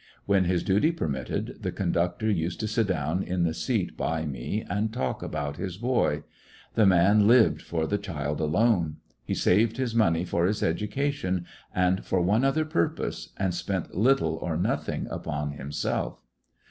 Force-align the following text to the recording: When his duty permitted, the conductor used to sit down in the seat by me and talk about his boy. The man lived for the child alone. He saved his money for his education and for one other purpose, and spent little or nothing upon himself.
When 0.25 0.45
his 0.45 0.63
duty 0.63 0.91
permitted, 0.91 1.59
the 1.61 1.71
conductor 1.71 2.27
used 2.27 2.59
to 2.61 2.67
sit 2.67 2.87
down 2.87 3.21
in 3.21 3.43
the 3.43 3.53
seat 3.53 3.95
by 3.95 4.25
me 4.25 4.65
and 4.67 4.91
talk 4.91 5.21
about 5.21 5.57
his 5.57 5.77
boy. 5.77 6.23
The 6.73 6.87
man 6.87 7.27
lived 7.27 7.61
for 7.61 7.85
the 7.85 7.99
child 7.99 8.39
alone. 8.41 8.95
He 9.23 9.35
saved 9.35 9.77
his 9.77 9.93
money 9.93 10.25
for 10.25 10.47
his 10.47 10.63
education 10.63 11.45
and 11.71 12.03
for 12.03 12.19
one 12.19 12.43
other 12.43 12.65
purpose, 12.65 13.29
and 13.37 13.53
spent 13.53 13.95
little 13.95 14.37
or 14.37 14.57
nothing 14.57 15.05
upon 15.11 15.51
himself. 15.51 16.19